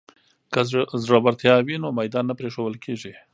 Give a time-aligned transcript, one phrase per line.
[0.53, 0.61] که
[1.03, 3.13] زړورتیا وي نو میدان نه پریښودل کیږي.